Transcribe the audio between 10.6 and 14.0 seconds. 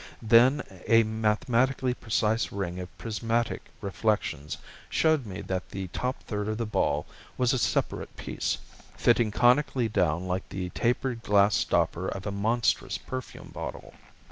tapered glass stopper of a monstrous perfume bottle.